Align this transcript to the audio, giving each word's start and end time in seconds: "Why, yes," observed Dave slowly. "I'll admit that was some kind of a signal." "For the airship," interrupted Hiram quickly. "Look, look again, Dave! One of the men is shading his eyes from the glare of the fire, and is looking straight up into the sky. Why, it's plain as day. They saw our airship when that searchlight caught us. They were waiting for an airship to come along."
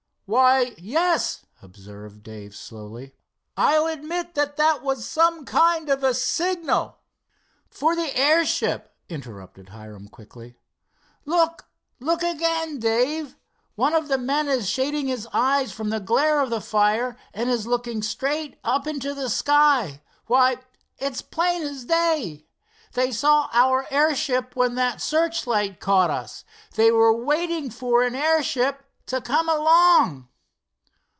"Why, 0.33 0.75
yes," 0.77 1.45
observed 1.61 2.23
Dave 2.23 2.55
slowly. 2.55 3.13
"I'll 3.57 3.85
admit 3.87 4.33
that 4.35 4.79
was 4.81 5.05
some 5.05 5.43
kind 5.43 5.89
of 5.89 6.05
a 6.05 6.13
signal." 6.13 6.99
"For 7.69 7.97
the 7.97 8.15
airship," 8.17 8.95
interrupted 9.09 9.67
Hiram 9.67 10.07
quickly. 10.07 10.55
"Look, 11.25 11.65
look 11.99 12.23
again, 12.23 12.79
Dave! 12.79 13.35
One 13.75 13.93
of 13.93 14.07
the 14.07 14.17
men 14.17 14.47
is 14.47 14.69
shading 14.69 15.09
his 15.09 15.27
eyes 15.33 15.73
from 15.73 15.89
the 15.89 15.99
glare 15.99 16.39
of 16.39 16.49
the 16.49 16.61
fire, 16.61 17.17
and 17.33 17.49
is 17.49 17.67
looking 17.67 18.01
straight 18.01 18.57
up 18.63 18.87
into 18.87 19.13
the 19.13 19.29
sky. 19.29 20.01
Why, 20.27 20.59
it's 20.97 21.21
plain 21.21 21.61
as 21.63 21.83
day. 21.83 22.45
They 22.93 23.11
saw 23.11 23.49
our 23.51 23.85
airship 23.91 24.55
when 24.55 24.75
that 24.75 25.01
searchlight 25.01 25.81
caught 25.81 26.09
us. 26.09 26.45
They 26.75 26.89
were 26.89 27.13
waiting 27.13 27.69
for 27.69 28.03
an 28.03 28.15
airship 28.15 28.85
to 29.07 29.19
come 29.19 29.49
along." 29.49 30.29